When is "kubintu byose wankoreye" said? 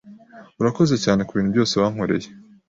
1.27-2.27